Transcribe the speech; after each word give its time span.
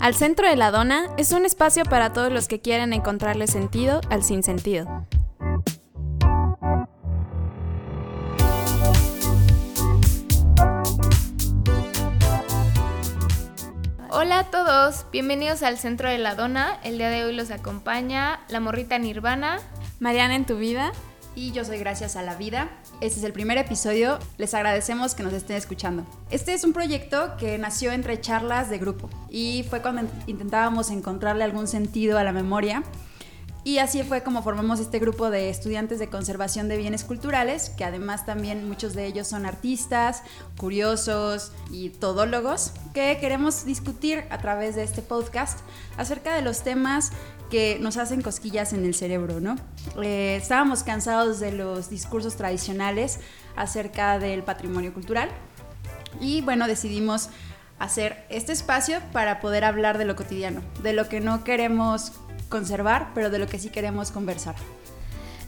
Al 0.00 0.14
centro 0.14 0.48
de 0.48 0.56
la 0.56 0.70
dona 0.70 1.08
es 1.18 1.32
un 1.32 1.44
espacio 1.44 1.84
para 1.84 2.14
todos 2.14 2.32
los 2.32 2.48
que 2.48 2.58
quieren 2.58 2.94
encontrarle 2.94 3.46
sentido 3.46 4.00
al 4.08 4.24
sinsentido. 4.24 5.06
Hola 14.08 14.38
a 14.38 14.50
todos, 14.50 15.04
bienvenidos 15.12 15.62
al 15.62 15.76
Centro 15.76 16.08
de 16.08 16.16
la 16.16 16.34
Dona. 16.34 16.80
El 16.82 16.96
día 16.96 17.10
de 17.10 17.24
hoy 17.24 17.34
los 17.36 17.50
acompaña 17.50 18.40
la 18.48 18.60
morrita 18.60 18.98
Nirvana. 18.98 19.58
Mariana 19.98 20.34
en 20.34 20.46
tu 20.46 20.56
vida. 20.56 20.92
Y 21.36 21.52
yo 21.52 21.64
soy 21.64 21.78
Gracias 21.78 22.16
a 22.16 22.22
la 22.22 22.34
Vida. 22.34 22.70
Este 23.00 23.20
es 23.20 23.24
el 23.24 23.32
primer 23.32 23.56
episodio. 23.56 24.18
Les 24.36 24.52
agradecemos 24.52 25.14
que 25.14 25.22
nos 25.22 25.32
estén 25.32 25.56
escuchando. 25.56 26.04
Este 26.30 26.54
es 26.54 26.64
un 26.64 26.72
proyecto 26.72 27.36
que 27.38 27.56
nació 27.56 27.92
entre 27.92 28.20
charlas 28.20 28.68
de 28.68 28.78
grupo 28.78 29.08
y 29.30 29.64
fue 29.70 29.80
cuando 29.80 30.10
intentábamos 30.26 30.90
encontrarle 30.90 31.44
algún 31.44 31.68
sentido 31.68 32.18
a 32.18 32.24
la 32.24 32.32
memoria. 32.32 32.82
Y 33.62 33.78
así 33.78 34.02
fue 34.02 34.22
como 34.22 34.42
formamos 34.42 34.80
este 34.80 34.98
grupo 34.98 35.30
de 35.30 35.50
estudiantes 35.50 35.98
de 35.98 36.08
conservación 36.08 36.68
de 36.68 36.78
bienes 36.78 37.04
culturales, 37.04 37.68
que 37.70 37.84
además 37.84 38.24
también 38.24 38.66
muchos 38.66 38.94
de 38.94 39.04
ellos 39.04 39.28
son 39.28 39.44
artistas, 39.44 40.22
curiosos 40.56 41.52
y 41.70 41.90
todólogos, 41.90 42.72
que 42.94 43.18
queremos 43.20 43.66
discutir 43.66 44.24
a 44.30 44.38
través 44.38 44.76
de 44.76 44.82
este 44.82 45.02
podcast 45.02 45.60
acerca 45.98 46.34
de 46.34 46.40
los 46.40 46.62
temas 46.62 47.12
que 47.50 47.78
nos 47.80 47.96
hacen 47.96 48.22
cosquillas 48.22 48.72
en 48.72 48.84
el 48.84 48.94
cerebro, 48.94 49.40
¿no? 49.40 49.56
Eh, 50.02 50.36
estábamos 50.40 50.82
cansados 50.82 51.40
de 51.40 51.52
los 51.52 51.90
discursos 51.90 52.36
tradicionales 52.36 53.18
acerca 53.56 54.18
del 54.18 54.42
patrimonio 54.42 54.94
cultural 54.94 55.28
y 56.20 56.40
bueno, 56.42 56.66
decidimos 56.66 57.28
hacer 57.78 58.24
este 58.28 58.52
espacio 58.52 59.00
para 59.12 59.40
poder 59.40 59.64
hablar 59.64 59.98
de 59.98 60.04
lo 60.04 60.16
cotidiano, 60.16 60.62
de 60.82 60.92
lo 60.92 61.08
que 61.08 61.20
no 61.20 61.44
queremos 61.44 62.12
conservar, 62.48 63.10
pero 63.14 63.30
de 63.30 63.38
lo 63.38 63.46
que 63.46 63.58
sí 63.58 63.70
queremos 63.70 64.10
conversar. 64.10 64.54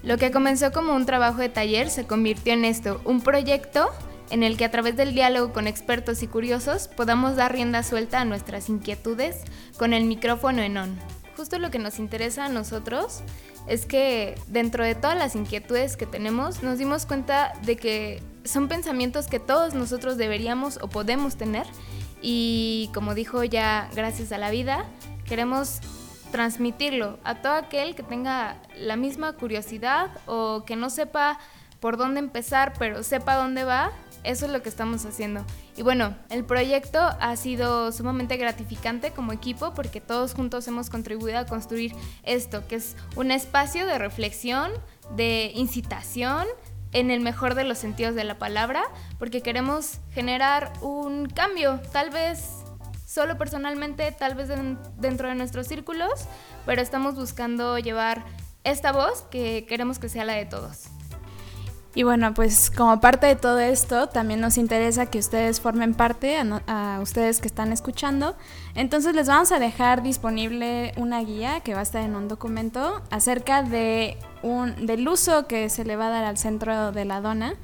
Lo 0.03 0.19
que 0.19 0.33
comenzó 0.33 0.72
como 0.72 0.94
un 0.94 1.06
trabajo 1.06 1.39
de 1.39 1.48
taller 1.48 1.89
se 1.89 2.06
convirtió 2.06 2.55
en 2.55 2.64
esto, 2.64 3.00
un 3.05 3.20
proyecto 3.20 3.91
en 4.31 4.42
el 4.42 4.56
que 4.56 4.64
a 4.64 4.70
través 4.70 4.97
del 4.97 5.14
diálogo 5.14 5.53
con 5.53 5.66
expertos 5.66 6.22
y 6.22 6.27
curiosos 6.27 6.89
podamos 6.89 7.37
dar 7.37 7.53
rienda 7.53 7.83
suelta 7.83 8.20
a 8.20 8.25
nuestras 8.25 8.69
inquietudes 8.69 9.37
con 9.77 9.92
el 9.92 10.05
micrófono 10.05 10.62
en 10.62 10.78
on. 10.78 11.12
Justo 11.36 11.58
lo 11.58 11.70
que 11.70 11.78
nos 11.78 11.98
interesa 11.98 12.47
a 12.47 12.48
nosotros 12.48 13.22
es 13.66 13.86
que 13.86 14.34
dentro 14.48 14.84
de 14.84 14.94
todas 14.94 15.16
las 15.16 15.34
inquietudes 15.34 15.97
que 15.97 16.06
tenemos 16.06 16.62
nos 16.62 16.78
dimos 16.78 17.06
cuenta 17.06 17.52
de 17.62 17.77
que 17.77 18.22
son 18.44 18.69
pensamientos 18.69 19.28
que 19.28 19.38
todos 19.38 19.75
nosotros 19.75 20.16
deberíamos 20.16 20.78
o 20.83 20.88
podemos 20.88 21.36
tener. 21.36 21.66
Y 22.20 22.91
como 22.94 23.14
dijo 23.14 23.44
ya 23.44 23.88
gracias 23.94 24.33
a 24.33 24.38
la 24.38 24.50
vida, 24.50 24.84
queremos 25.25 25.80
transmitirlo 26.30 27.19
a 27.25 27.36
todo 27.36 27.55
aquel 27.55 27.94
que 27.94 28.03
tenga 28.03 28.56
la 28.77 28.97
misma 28.97 29.34
curiosidad 29.34 30.10
o 30.27 30.64
que 30.64 30.77
no 30.77 30.91
sepa 30.91 31.38
por 31.78 31.97
dónde 31.97 32.20
empezar, 32.20 32.72
pero 32.78 33.03
sepa 33.03 33.36
dónde 33.36 33.64
va, 33.64 33.92
eso 34.25 34.47
es 34.47 34.53
lo 34.53 34.62
que 34.62 34.69
estamos 34.69 35.05
haciendo. 35.05 35.45
Y 35.77 35.83
bueno, 35.83 36.17
el 36.31 36.45
proyecto 36.45 36.98
ha 36.98 37.37
sido 37.37 37.92
sumamente 37.92 38.37
gratificante 38.37 39.11
como 39.11 39.33
equipo 39.33 39.75
porque 39.75 40.01
todos 40.01 40.34
juntos 40.34 40.67
hemos 40.69 40.91
contribuido 40.91 41.39
a 41.39 41.47
construir 41.47 41.95
esto, 42.23 42.67
que 42.69 42.77
es 42.77 42.97
un 43.17 43.31
espacio 43.31 43.87
de 43.87 43.98
reflexión, 43.98 44.70
de 45.17 45.53
incitación, 45.55 46.47
en 46.93 47.11
el 47.11 47.20
mejor 47.20 47.55
de 47.55 47.65
los 47.65 47.78
sentidos 47.78 48.15
de 48.15 48.25
la 48.25 48.39
palabra, 48.39 48.84
porque 49.19 49.41
queremos 49.41 49.98
generar 50.12 50.73
un 50.83 51.27
cambio, 51.27 51.81
tal 51.91 52.11
vez 52.11 52.62
solo 53.06 53.37
personalmente, 53.37 54.12
tal 54.12 54.34
vez 54.34 54.49
dentro 54.99 55.28
de 55.28 55.34
nuestros 55.34 55.66
círculos, 55.66 56.27
pero 56.65 56.81
estamos 56.81 57.15
buscando 57.15 57.78
llevar 57.78 58.25
esta 58.65 58.93
voz 58.93 59.22
que 59.31 59.66
queremos 59.66 59.99
que 59.99 60.09
sea 60.09 60.25
la 60.25 60.34
de 60.34 60.47
todos. 60.47 60.91
Y 61.94 62.04
bueno, 62.04 62.32
pues 62.32 62.70
como 62.70 63.00
parte 63.00 63.26
de 63.26 63.36
todo 63.36 63.58
esto, 63.58 64.08
también 64.08 64.41
nos 64.41 64.56
interesa 64.56 65.06
que 65.06 65.19
ustedes 65.19 65.60
formen 65.60 65.92
parte, 65.92 66.38
a, 66.66 66.98
ustedes 67.03 67.41
que 67.41 67.48
están 67.48 67.70
escuchando. 67.70 68.34
Entonces 68.75 69.14
les 69.14 69.28
vamos 69.28 69.53
a 69.53 69.58
dejar 69.58 70.03
disponible 70.03 70.94
una 70.97 71.20
guía 71.20 71.60
que 71.60 71.75
va 71.75 71.80
a 71.80 71.82
estar 71.82 72.03
en 72.03 72.16
un 72.16 72.28
documento 72.28 73.03
acerca 73.10 73.62
de 73.62 74.16
un, 74.42 74.86
del 74.86 75.06
uso 75.06 75.47
que 75.47 75.69
se 75.69 75.84
le 75.84 75.97
va 75.97 76.06
a 76.06 76.10
dar 76.10 76.25
al 76.25 76.38
centro 76.38 76.92
de 76.92 77.04
la 77.04 77.20
dona 77.20 77.54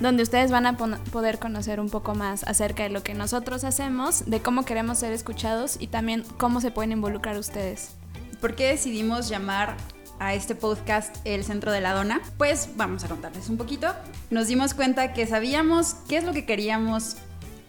donde 0.00 0.22
ustedes 0.22 0.50
van 0.50 0.66
a 0.66 0.76
poder 0.76 1.38
conocer 1.38 1.80
un 1.80 1.88
poco 1.88 2.14
más 2.14 2.44
acerca 2.44 2.82
de 2.82 2.90
lo 2.90 3.02
que 3.02 3.14
nosotros 3.14 3.64
hacemos, 3.64 4.26
de 4.26 4.40
cómo 4.40 4.64
queremos 4.64 4.98
ser 4.98 5.12
escuchados 5.12 5.76
y 5.80 5.86
también 5.86 6.22
cómo 6.36 6.60
se 6.60 6.70
pueden 6.70 6.92
involucrar 6.92 7.38
ustedes. 7.38 7.92
¿Por 8.40 8.54
qué 8.54 8.66
decidimos 8.66 9.30
llamar 9.30 9.76
a 10.18 10.34
este 10.34 10.54
podcast 10.54 11.16
El 11.24 11.44
Centro 11.44 11.72
de 11.72 11.80
la 11.80 11.94
Dona? 11.94 12.20
Pues 12.38 12.70
vamos 12.76 13.04
a 13.04 13.08
contarles 13.08 13.48
un 13.48 13.56
poquito. 13.56 13.94
Nos 14.30 14.48
dimos 14.48 14.74
cuenta 14.74 15.12
que 15.12 15.26
sabíamos 15.26 15.96
qué 16.08 16.16
es 16.16 16.24
lo 16.24 16.32
que 16.32 16.44
queríamos 16.44 17.16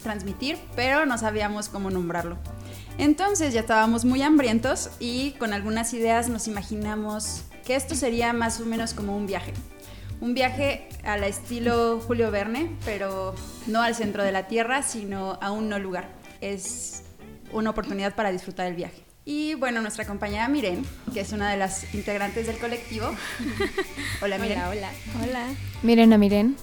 transmitir, 0.03 0.57
pero 0.75 1.05
no 1.05 1.17
sabíamos 1.17 1.69
cómo 1.69 1.89
nombrarlo. 1.89 2.37
Entonces 2.97 3.53
ya 3.53 3.61
estábamos 3.61 4.05
muy 4.05 4.21
hambrientos 4.21 4.89
y 4.99 5.31
con 5.33 5.53
algunas 5.53 5.93
ideas 5.93 6.29
nos 6.29 6.47
imaginamos 6.47 7.43
que 7.65 7.75
esto 7.75 7.95
sería 7.95 8.33
más 8.33 8.59
o 8.59 8.65
menos 8.65 8.93
como 8.93 9.15
un 9.15 9.27
viaje 9.27 9.53
un 10.19 10.33
viaje 10.33 10.89
al 11.03 11.23
estilo 11.23 11.99
Julio 11.99 12.31
Verne, 12.31 12.75
pero 12.85 13.35
no 13.67 13.81
al 13.81 13.95
centro 13.95 14.23
de 14.23 14.31
la 14.31 14.47
Tierra, 14.47 14.81
sino 14.81 15.37
a 15.41 15.51
un 15.51 15.69
no 15.69 15.79
lugar. 15.79 16.09
Es 16.41 17.03
una 17.51 17.69
oportunidad 17.69 18.15
para 18.15 18.31
disfrutar 18.31 18.67
el 18.67 18.75
viaje. 18.75 19.06
Y 19.29 19.55
bueno, 19.55 19.81
nuestra 19.81 20.05
compañera 20.05 20.47
Miren, 20.47 20.85
que 21.13 21.19
es 21.19 21.33
una 21.33 21.51
de 21.51 21.57
las 21.57 21.93
integrantes 21.93 22.47
del 22.47 22.57
colectivo. 22.59 23.07
Hola 24.21 24.37
Miren. 24.37 24.59
Hola, 24.59 24.69
hola. 24.69 24.89
Hola. 25.21 25.45
Miren 25.83 26.13
a 26.13 26.17
Miren. 26.17 26.55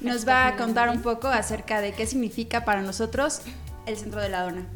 Nos 0.00 0.24
va 0.26 0.46
a 0.46 0.56
contar 0.56 0.88
un 0.88 1.02
poco 1.02 1.26
acerca 1.26 1.80
de 1.80 1.90
qué 1.90 2.06
significa 2.06 2.64
para 2.64 2.80
nosotros 2.80 3.40
el 3.86 3.96
centro 3.96 4.20
de 4.20 4.28
la 4.28 4.44
dona. 4.44 4.66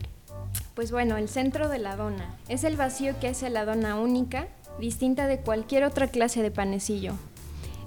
Pues 0.74 0.90
bueno, 0.90 1.16
el 1.16 1.28
centro 1.28 1.68
de 1.68 1.78
la 1.78 1.94
dona 1.94 2.34
es 2.48 2.64
el 2.64 2.76
vacío 2.76 3.14
que 3.20 3.28
hace 3.28 3.48
la 3.48 3.64
dona 3.64 3.94
única, 3.94 4.48
distinta 4.80 5.28
de 5.28 5.38
cualquier 5.38 5.84
otra 5.84 6.08
clase 6.08 6.42
de 6.42 6.50
panecillo, 6.50 7.14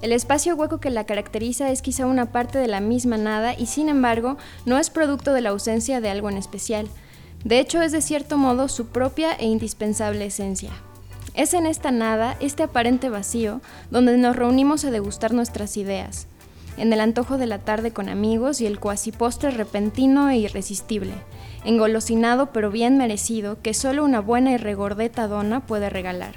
el 0.02 0.14
espacio 0.14 0.56
hueco 0.56 0.80
que 0.80 0.90
la 0.90 1.06
caracteriza 1.06 1.70
es 1.70 1.84
quizá 1.84 2.08
una 2.08 2.32
parte 2.32 2.58
de 2.58 2.68
la 2.68 2.80
misma 2.80 3.18
nada 3.18 3.54
y 3.54 3.68
sin 3.68 3.88
embargo 3.88 4.38
no 4.66 4.80
es 4.80 4.90
producto 4.90 5.32
de 5.32 5.42
la 5.42 5.50
ausencia 5.50 6.02
de 6.02 6.10
algo 6.10 6.30
en 6.30 6.38
especial. 6.38 6.88
De 7.44 7.60
hecho 7.60 7.82
es 7.82 7.92
de 7.92 8.02
cierto 8.02 8.38
modo 8.38 8.68
su 8.68 8.88
propia 8.88 9.34
e 9.34 9.46
indispensable 9.46 10.26
esencia. 10.26 10.72
Es 11.34 11.54
en 11.54 11.66
esta 11.66 11.92
nada, 11.92 12.36
este 12.40 12.64
aparente 12.64 13.10
vacío, 13.10 13.62
donde 13.90 14.18
nos 14.18 14.36
reunimos 14.36 14.84
a 14.84 14.92
degustar 14.92 15.34
nuestras 15.34 15.78
ideas, 15.78 16.28
en 16.78 16.92
el 16.92 17.00
antojo 17.00 17.38
de 17.38 17.48
la 17.48 17.60
tarde 17.60 17.92
con 17.92 18.10
amigos 18.10 18.62
y 18.62 18.66
el 18.66 18.80
cuasi 18.80 19.12
postre 19.12 19.52
repentino 19.52 20.30
e 20.30 20.38
irresistible, 20.38 21.14
engolosinado 21.64 22.52
pero 22.52 22.70
bien 22.70 22.98
merecido 22.98 23.62
que 23.62 23.74
solo 23.74 24.04
una 24.04 24.20
buena 24.20 24.52
y 24.52 24.58
regordeta 24.58 25.28
dona 25.28 25.66
puede 25.66 25.90
regalar. 25.90 26.36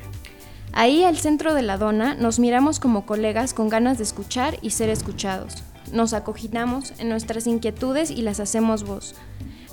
Ahí 0.72 1.04
al 1.04 1.16
centro 1.16 1.54
de 1.54 1.62
la 1.62 1.78
dona 1.78 2.14
nos 2.14 2.38
miramos 2.38 2.80
como 2.80 3.06
colegas 3.06 3.54
con 3.54 3.68
ganas 3.68 3.98
de 3.98 4.04
escuchar 4.04 4.58
y 4.60 4.70
ser 4.70 4.90
escuchados. 4.90 5.62
Nos 5.92 6.12
acoginamos 6.14 6.92
en 6.98 7.08
nuestras 7.08 7.46
inquietudes 7.46 8.10
y 8.10 8.22
las 8.22 8.40
hacemos 8.40 8.82
voz. 8.82 9.14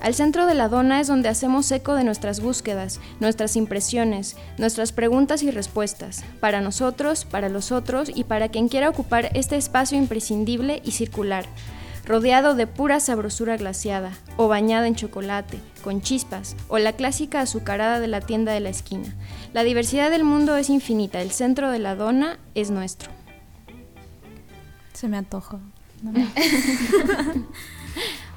Al 0.02 0.16
centro 0.16 0.48
de 0.48 0.56
la 0.56 0.68
dona 0.68 1.00
es 1.00 1.08
donde 1.08 1.30
hacemos 1.30 1.72
eco 1.72 1.94
de 1.94 2.04
nuestras 2.04 2.40
búsquedas, 2.40 3.00
nuestras 3.20 3.56
impresiones, 3.56 4.36
nuestras 4.58 4.92
preguntas 4.92 5.44
y 5.44 5.52
respuestas, 5.52 6.24
para 6.40 6.60
nosotros, 6.60 7.24
para 7.24 7.50
los 7.50 7.72
otros 7.72 8.10
y 8.14 8.24
para 8.24 8.50
quien 8.50 8.68
quiera 8.68 8.90
ocupar 8.90 9.30
este 9.36 9.58
espacio 9.58 10.00
imprescindible 10.00 10.82
y 10.84 10.92
circular, 10.92 11.46
rodeado 12.04 12.56
de 12.56 12.66
pura 12.66 13.00
sabrosura 13.00 13.58
glaciada, 13.58 14.12
o 14.38 14.48
bañada 14.48 14.88
en 14.88 14.96
chocolate, 14.96 15.60
con 15.84 16.02
chispas, 16.02 16.56
o 16.68 16.80
la 16.80 16.94
clásica 16.94 17.42
azucarada 17.42 18.00
de 18.00 18.08
la 18.08 18.22
tienda 18.22 18.54
de 18.54 18.60
la 18.60 18.70
esquina. 18.70 19.16
La 19.54 19.64
diversidad 19.64 20.10
del 20.10 20.24
mundo 20.24 20.56
es 20.56 20.72
infinita, 20.72 21.22
el 21.22 21.30
centro 21.30 21.70
de 21.70 21.78
la 21.78 21.96
dona 21.96 22.40
es 22.56 22.72
nuestro. 22.72 23.12
Se 24.94 25.08
me 25.08 25.18
antojó. 25.18 25.60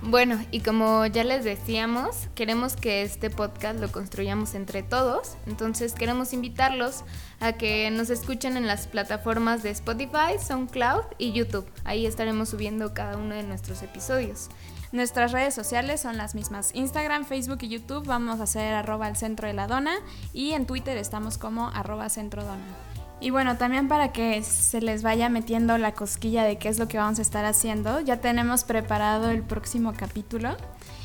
Bueno, 0.07 0.39
y 0.51 0.61
como 0.61 1.07
ya 1.07 1.25
les 1.25 1.45
decíamos, 1.45 2.29
queremos 2.35 2.77
que 2.77 3.03
este 3.03 3.31
podcast 3.31 3.81
lo 3.81 3.91
construyamos 3.91 4.55
entre 4.55 4.83
todos, 4.83 5.39
entonces 5.47 5.95
queremos 5.95 6.35
invitarlos 6.35 7.05
a 7.41 7.55
que 7.55 7.91
nos 7.91 8.11
escuchen 8.11 8.59
en 8.59 8.67
las 8.67 8.87
plataformas 8.87 9.63
de 9.63 9.71
Spotify, 9.71 10.39
SoundCloud 10.39 11.05
y 11.17 11.33
YouTube. 11.33 11.67
Ahí 11.85 12.05
estaremos 12.05 12.51
subiendo 12.51 12.93
cada 12.93 13.17
uno 13.17 13.35
de 13.35 13.45
nuestros 13.45 13.83
episodios. 13.83 14.51
Nuestras 14.93 15.33
redes 15.33 15.55
sociales 15.55 16.03
son 16.03 16.19
las 16.19 16.35
mismas. 16.35 16.75
Instagram, 16.75 17.25
Facebook 17.25 17.61
y 17.63 17.69
YouTube 17.69 18.07
vamos 18.07 18.41
a 18.41 18.45
hacer 18.45 18.75
arroba 18.75 19.07
al 19.07 19.17
centro 19.17 19.49
de 19.49 19.55
la 19.55 19.67
dona 19.67 19.95
y 20.35 20.53
en 20.53 20.67
Twitter 20.67 20.99
estamos 20.99 21.39
como 21.39 21.69
arroba 21.69 22.11
centro 22.11 22.45
dona. 22.45 22.94
Y 23.25 23.31
bueno, 23.31 23.57
también 23.57 23.89
para 23.89 24.13
que 24.13 24.43
se 24.43 24.83
les 24.83 25.03
vaya 25.03 25.31
metiendo 25.31 25.79
la 25.79 25.95
cosquilla 25.95 26.45
de 26.45 26.59
qué 26.59 26.69
es 26.69 26.79
lo 26.79 26.89
que 26.89 26.99
vamos 26.99 27.19
a 27.19 27.23
estar 27.23 27.47
haciendo, 27.47 28.01
ya 28.01 28.21
tenemos 28.21 28.65
preparado 28.65 29.31
el 29.31 29.43
próximo 29.43 29.95
capítulo. 29.97 30.59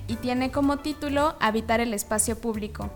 y 0.06 0.18
tiene 0.18 0.52
como 0.52 0.80
título 0.80 1.38
Habitar 1.40 1.80
el 1.80 1.94
espacio 1.94 2.38
público, 2.38 2.90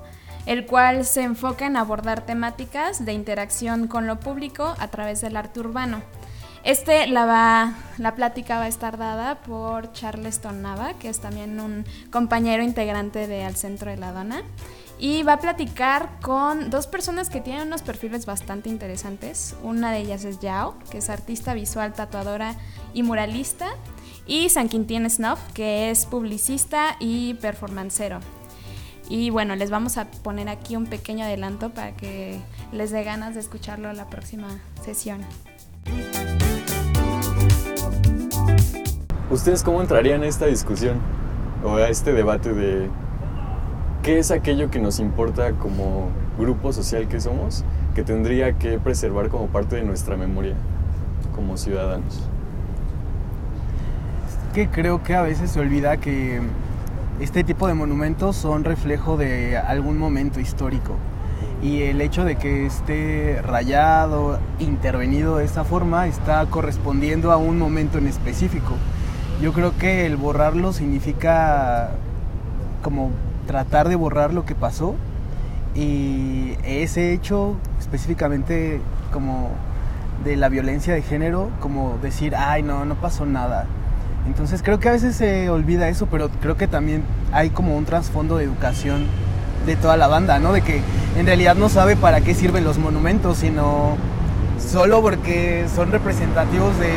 el 0.45 0.65
cual 0.65 1.05
se 1.05 1.21
enfoca 1.21 1.65
en 1.67 1.77
abordar 1.77 2.25
temáticas 2.25 3.05
de 3.05 3.13
interacción 3.13 3.87
con 3.87 4.07
lo 4.07 4.19
público 4.19 4.75
a 4.77 4.89
través 4.89 5.21
del 5.21 5.37
arte 5.37 5.61
urbano. 5.61 6.01
Este 6.63 7.07
la 7.07 7.25
va, 7.25 7.73
la 7.97 8.15
plática 8.15 8.57
va 8.57 8.63
a 8.63 8.67
estar 8.69 8.97
dada 8.97 9.35
por 9.35 9.91
Charleston 9.91 10.61
Nava, 10.61 10.93
que 10.93 11.09
es 11.09 11.19
también 11.19 11.59
un 11.59 11.85
compañero 12.09 12.63
integrante 12.63 13.27
de 13.27 13.43
Al 13.43 13.57
Centro 13.57 13.91
de 13.91 13.97
la 13.97 14.13
Dona. 14.13 14.43
Y 14.97 15.23
va 15.23 15.33
a 15.33 15.39
platicar 15.39 16.19
con 16.21 16.69
dos 16.69 16.87
personas 16.87 17.29
que 17.29 17.41
tienen 17.41 17.67
unos 17.67 17.81
perfiles 17.81 18.25
bastante 18.25 18.69
interesantes. 18.69 19.55
Una 19.61 19.91
de 19.91 19.99
ellas 19.99 20.23
es 20.23 20.39
Yao, 20.39 20.79
que 20.89 20.99
es 20.99 21.09
artista 21.09 21.53
visual, 21.53 21.91
tatuadora 21.91 22.55
y 22.93 23.03
muralista. 23.03 23.67
Y 24.25 24.47
San 24.47 24.69
Quintín 24.69 25.09
Snuff, 25.09 25.39
que 25.53 25.91
es 25.91 26.05
publicista 26.05 26.95
y 27.01 27.33
performancero. 27.33 28.21
Y 29.09 29.31
bueno, 29.31 29.57
les 29.57 29.69
vamos 29.69 29.97
a 29.97 30.05
poner 30.05 30.47
aquí 30.47 30.77
un 30.77 30.85
pequeño 30.85 31.25
adelanto 31.25 31.71
para 31.71 31.93
que 31.97 32.39
les 32.71 32.91
dé 32.91 33.03
ganas 33.03 33.33
de 33.33 33.41
escucharlo 33.41 33.91
la 33.91 34.07
próxima 34.09 34.47
sesión. 34.85 35.25
¿Ustedes 39.29 39.63
cómo 39.63 39.81
entrarían 39.81 40.23
a 40.23 40.27
esta 40.27 40.45
discusión 40.45 40.97
o 41.63 41.75
a 41.75 41.89
este 41.89 42.13
debate 42.13 42.53
de 42.53 42.89
qué 44.03 44.19
es 44.19 44.31
aquello 44.31 44.69
que 44.69 44.79
nos 44.79 44.99
importa 44.99 45.53
como 45.53 46.09
grupo 46.37 46.73
social 46.73 47.07
que 47.07 47.21
somos, 47.21 47.63
que 47.95 48.03
tendría 48.03 48.57
que 48.57 48.79
preservar 48.79 49.29
como 49.29 49.47
parte 49.47 49.77
de 49.77 49.83
nuestra 49.83 50.17
memoria 50.17 50.55
como 51.33 51.57
ciudadanos? 51.57 52.29
que 54.53 54.67
creo 54.69 55.01
que 55.01 55.15
a 55.15 55.23
veces 55.23 55.49
se 55.49 55.59
olvida 55.59 55.97
que 55.97 56.39
este 57.19 57.43
tipo 57.43 57.67
de 57.67 57.73
monumentos 57.73 58.35
son 58.35 58.63
reflejo 58.63 59.17
de 59.17 59.57
algún 59.57 59.97
momento 59.97 60.39
histórico 60.39 60.95
y 61.63 61.83
el 61.83 62.01
hecho 62.01 62.23
de 62.23 62.35
que 62.35 62.67
esté 62.67 63.41
rayado, 63.41 64.39
intervenido 64.59 65.37
de 65.37 65.45
esta 65.45 65.63
forma, 65.63 66.07
está 66.07 66.45
correspondiendo 66.45 67.31
a 67.31 67.37
un 67.37 67.57
momento 67.57 67.97
en 67.97 68.07
específico. 68.07 68.73
Yo 69.41 69.51
creo 69.53 69.77
que 69.77 70.05
el 70.05 70.15
borrarlo 70.15 70.73
significa 70.73 71.91
como 72.81 73.11
tratar 73.47 73.89
de 73.89 73.95
borrar 73.95 74.33
lo 74.33 74.45
que 74.45 74.55
pasó 74.55 74.95
y 75.75 76.55
ese 76.63 77.13
hecho 77.13 77.55
específicamente 77.79 78.79
como 79.11 79.49
de 80.23 80.37
la 80.37 80.49
violencia 80.49 80.93
de 80.93 81.01
género, 81.01 81.49
como 81.59 81.97
decir, 82.01 82.35
ay 82.35 82.63
no, 82.63 82.85
no 82.85 82.95
pasó 82.95 83.25
nada. 83.25 83.65
Entonces 84.25 84.61
creo 84.63 84.79
que 84.79 84.87
a 84.87 84.93
veces 84.93 85.15
se 85.15 85.49
olvida 85.49 85.89
eso, 85.89 86.07
pero 86.09 86.29
creo 86.41 86.55
que 86.55 86.67
también 86.67 87.03
hay 87.33 87.49
como 87.49 87.75
un 87.75 87.85
trasfondo 87.85 88.37
de 88.37 88.45
educación 88.45 89.05
de 89.65 89.75
toda 89.75 89.97
la 89.97 90.07
banda, 90.07 90.39
¿no? 90.39 90.53
De 90.53 90.61
que 90.61 90.81
en 91.17 91.25
realidad 91.25 91.55
no 91.55 91.67
sabe 91.67 91.95
para 91.95 92.21
qué 92.21 92.33
sirven 92.33 92.63
los 92.63 92.77
monumentos, 92.77 93.39
sino 93.39 93.97
solo 94.59 95.01
porque 95.01 95.65
son 95.73 95.91
representativos 95.91 96.77
de, 96.79 96.91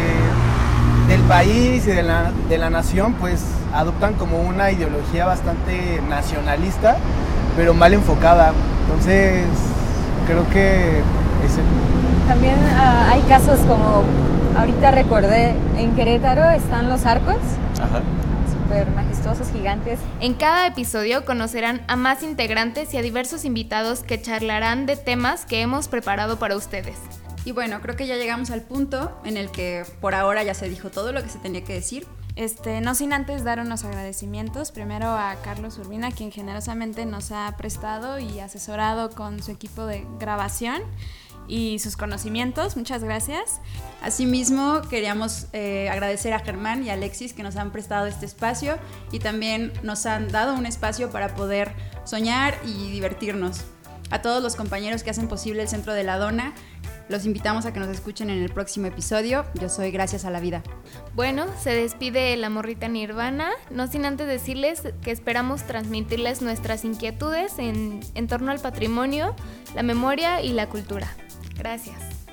del 1.08 1.20
país 1.23 1.87
y 1.87 1.91
de 1.91 2.03
la, 2.03 2.32
de 2.49 2.58
la 2.58 2.70
nación, 2.70 3.14
pues 3.14 3.44
adoptan 3.73 4.14
como 4.14 4.41
una 4.41 4.73
ideología 4.73 5.26
bastante 5.26 6.00
nacionalista, 6.08 6.97
pero 7.56 7.75
mal 7.75 7.94
enfocada. 7.94 8.53
Entonces, 8.87 9.47
creo 10.26 10.49
que 10.50 11.00
ese... 11.44 11.61
También 12.26 12.56
uh, 12.56 13.12
hay 13.12 13.20
casos 13.23 13.61
como, 13.61 14.03
ahorita 14.58 14.91
recordé, 14.91 15.55
en 15.76 15.94
Querétaro 15.94 16.50
están 16.50 16.88
los 16.88 17.06
arcos. 17.06 17.37
Ajá. 17.81 18.00
Super 18.50 18.91
majestuosos, 18.91 19.52
gigantes. 19.52 20.00
En 20.20 20.35
cada 20.35 20.67
episodio 20.67 21.25
conocerán 21.25 21.82
a 21.87 21.97
más 21.97 22.23
integrantes 22.23 22.93
y 22.94 22.99
a 22.99 23.02
diversos 23.02 23.44
invitados 23.44 24.02
que 24.02 24.20
charlarán 24.20 24.87
de 24.87 24.97
temas 24.97 25.47
que 25.47 25.61
hemos 25.61 25.87
preparado 25.87 26.38
para 26.38 26.56
ustedes. 26.56 26.97
Y 27.47 27.53
bueno, 27.53 27.81
creo 27.81 27.95
que 27.95 28.09
ya 28.09 28.17
llegamos 28.17 28.51
al 28.51 28.63
punto 28.63 29.17
en 29.25 29.37
el 29.37 29.53
que 29.53 29.85
por 30.01 30.17
ahora 30.17 30.43
ya 30.43 30.53
se 30.53 30.69
dijo 30.69 30.91
todo 30.91 31.13
lo 31.13 31.23
que 31.23 31.29
se 31.29 31.39
tenía 31.39 31.63
que 31.63 31.75
decir. 31.75 32.05
Este, 32.35 32.81
no 32.81 32.97
sin 32.97 33.13
antes 33.13 33.45
dar 33.45 33.61
unos 33.61 33.85
agradecimientos, 33.85 34.73
primero 34.73 35.07
a 35.11 35.37
Carlos 35.45 35.79
Urbina, 35.79 36.11
quien 36.11 36.33
generosamente 36.33 37.07
nos 37.07 37.31
ha 37.31 37.55
prestado 37.57 38.19
y 38.19 38.41
asesorado 38.41 39.11
con 39.11 39.45
su 39.45 39.53
equipo 39.53 39.87
de 39.87 40.05
grabación 40.19 40.83
y 41.47 41.79
sus 41.79 41.97
conocimientos. 41.97 42.77
Muchas 42.77 43.05
gracias. 43.05 43.61
Asimismo, 44.03 44.83
queríamos 44.91 45.47
eh, 45.53 45.89
agradecer 45.89 46.33
a 46.33 46.41
Germán 46.41 46.83
y 46.83 46.91
a 46.91 46.95
Alexis 46.95 47.33
que 47.33 47.45
nos 47.45 47.55
han 47.55 47.71
prestado 47.71 48.07
este 48.07 48.27
espacio 48.27 48.77
y 49.13 49.21
también 49.21 49.73
nos 49.85 50.05
han 50.07 50.33
dado 50.33 50.55
un 50.55 50.67
espacio 50.67 51.13
para 51.13 51.37
poder 51.37 51.71
soñar 52.05 52.59
y 52.67 52.91
divertirnos. 52.91 53.61
A 54.11 54.23
todos 54.23 54.43
los 54.43 54.55
compañeros 54.55 55.03
que 55.03 55.11
hacen 55.11 55.27
posible 55.29 55.63
el 55.63 55.69
Centro 55.69 55.93
de 55.93 56.05
la 56.05 56.17
Dona, 56.17 56.55
los 57.08 57.25
invitamos 57.25 57.67
a 57.67 57.73
que 57.73 57.81
nos 57.81 57.88
escuchen 57.88 58.31
en 58.31 58.43
el 58.43 58.50
próximo 58.50 58.87
episodio. 58.87 59.44
Yo 59.61 59.69
soy 59.69 59.91
Gracias 59.91 60.25
a 60.25 60.31
la 60.31 60.41
Vida. 60.41 60.62
Bueno, 61.14 61.47
se 61.61 61.70
despide 61.70 62.37
la 62.37 62.50
morrita 62.50 62.88
Nirvana, 62.88 63.50
no 63.70 63.87
sin 63.87 64.05
antes 64.05 64.26
decirles 64.26 64.82
que 65.03 65.11
esperamos 65.11 65.62
transmitirles 65.64 66.43
nuestras 66.43 66.85
inquietudes 66.85 67.58
en, 67.58 68.00
torno 68.29 68.50
al 68.50 68.61
patrimonio, 68.61 69.35
la 69.75 69.82
memoria 69.82 70.43
y 70.43 70.53
la 70.53 70.69
cultura. 70.69 71.08
Gracias. 71.56 72.25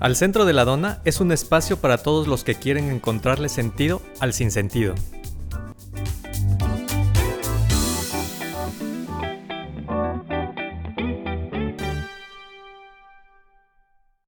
Al 0.00 0.16
centro 0.16 0.46
de 0.46 0.54
la 0.54 0.64
dona 0.64 1.02
es 1.04 1.20
un 1.20 1.30
espacio 1.30 1.76
para 1.76 1.98
todos 1.98 2.26
los 2.26 2.42
que 2.42 2.54
quieren 2.54 2.90
encontrarle 2.90 3.50
sentido 3.50 4.00
al 4.18 4.32
sinsentido. 4.32 4.94